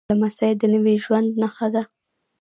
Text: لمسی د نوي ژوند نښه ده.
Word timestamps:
لمسی 0.09 0.51
د 0.61 0.63
نوي 0.73 0.95
ژوند 1.03 1.29
نښه 1.41 1.67
ده. 1.73 1.83